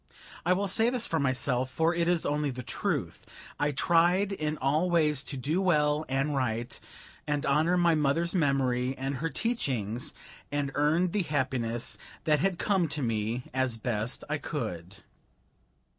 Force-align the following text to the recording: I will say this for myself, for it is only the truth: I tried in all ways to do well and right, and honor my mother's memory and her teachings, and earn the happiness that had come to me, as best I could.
I 0.47 0.53
will 0.53 0.67
say 0.67 0.89
this 0.89 1.05
for 1.05 1.19
myself, 1.19 1.69
for 1.69 1.93
it 1.93 2.07
is 2.07 2.25
only 2.25 2.49
the 2.49 2.63
truth: 2.63 3.23
I 3.59 3.71
tried 3.71 4.31
in 4.31 4.57
all 4.57 4.89
ways 4.89 5.21
to 5.25 5.37
do 5.37 5.61
well 5.61 6.05
and 6.09 6.35
right, 6.35 6.79
and 7.27 7.45
honor 7.45 7.77
my 7.77 7.93
mother's 7.93 8.33
memory 8.33 8.97
and 8.97 9.17
her 9.17 9.29
teachings, 9.29 10.15
and 10.51 10.71
earn 10.73 11.11
the 11.11 11.21
happiness 11.21 11.99
that 12.23 12.39
had 12.39 12.57
come 12.57 12.87
to 12.87 13.03
me, 13.03 13.43
as 13.53 13.77
best 13.77 14.23
I 14.27 14.39
could. 14.39 15.03